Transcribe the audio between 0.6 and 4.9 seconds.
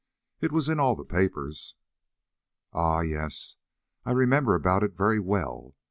in all the papers." "Ah, yes; I remember about